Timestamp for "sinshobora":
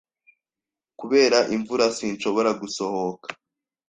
1.97-2.51